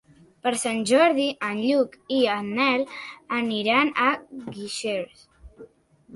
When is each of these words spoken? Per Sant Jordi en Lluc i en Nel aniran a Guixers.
Per 0.45 0.51
Sant 0.59 0.79
Jordi 0.91 1.25
en 1.49 1.59
Lluc 1.65 1.97
i 2.21 2.21
en 2.37 2.49
Nel 2.61 2.87
aniran 3.43 3.93
a 4.09 4.09
Guixers. 4.57 5.25